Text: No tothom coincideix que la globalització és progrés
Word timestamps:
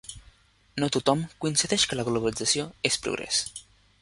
No 0.83 0.89
tothom 0.95 1.21
coincideix 1.45 1.87
que 1.91 2.01
la 2.01 2.07
globalització 2.09 2.67
és 2.91 3.01
progrés 3.05 3.45